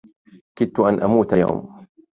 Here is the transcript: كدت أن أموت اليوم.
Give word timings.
كدت 0.55 0.79
أن 0.79 0.99
أموت 1.01 1.33
اليوم. 1.33 1.85